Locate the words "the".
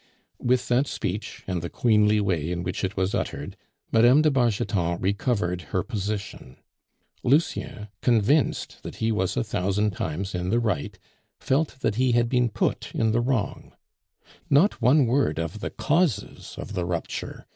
1.61-1.69, 10.49-10.59, 13.11-13.21, 15.59-15.69, 16.73-16.83